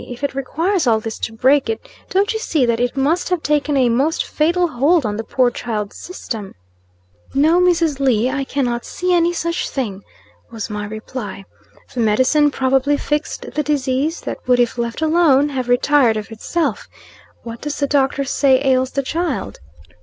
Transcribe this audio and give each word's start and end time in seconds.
If 0.07 0.23
it 0.23 0.33
requires 0.33 0.87
all 0.87 0.99
this 0.99 1.19
to 1.19 1.31
break 1.31 1.69
it, 1.69 1.87
don't 2.09 2.33
you 2.33 2.39
see 2.39 2.65
that 2.65 2.79
it 2.79 2.97
must 2.97 3.29
have 3.29 3.43
taken 3.43 3.77
a 3.77 3.87
most 3.87 4.25
fatal 4.25 4.67
hold 4.67 5.05
on 5.05 5.15
the 5.15 5.23
poor 5.23 5.51
child's 5.51 5.95
system." 5.97 6.55
"No, 7.35 7.59
Mrs. 7.61 7.99
Lee, 7.99 8.27
I 8.27 8.43
cannot 8.43 8.83
see 8.83 9.13
any 9.13 9.31
such 9.31 9.69
thing," 9.69 10.01
was 10.49 10.71
my 10.71 10.87
reply. 10.87 11.45
"The 11.93 11.99
medicine 11.99 12.49
probably 12.49 12.97
fixed 12.97 13.51
the 13.53 13.61
disease, 13.61 14.21
that 14.21 14.39
would, 14.47 14.59
if 14.59 14.79
left 14.79 15.03
alone, 15.03 15.49
have 15.49 15.69
retired 15.69 16.17
of 16.17 16.31
itself. 16.31 16.87
What 17.43 17.61
does 17.61 17.77
the 17.77 17.85
doctor 17.85 18.23
say 18.23 18.59
ails 18.65 18.89
the 18.89 19.03
child?" 19.03 19.59